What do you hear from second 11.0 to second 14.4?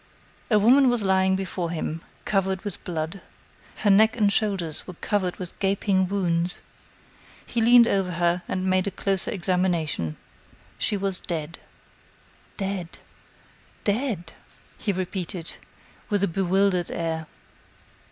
dead. "Dead! Dead!"